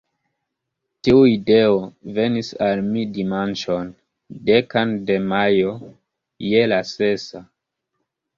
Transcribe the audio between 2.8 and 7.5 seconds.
mi dimanĉon, dekan de majo, je la sesa.